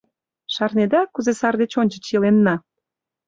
—Шарнеда, 0.53 1.01
кузе 1.13 1.33
сар 1.39 1.55
деч 1.61 1.71
ончыч 1.81 2.05
иленна? 2.15 2.55